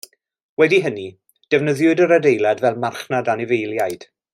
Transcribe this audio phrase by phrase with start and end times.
[0.61, 1.03] Wedi hynny,
[1.55, 4.13] defnyddiwyd yr adeilad fel marchnad anifeiliaid.